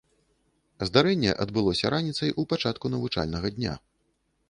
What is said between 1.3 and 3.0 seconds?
адбылося раніцай у пачатку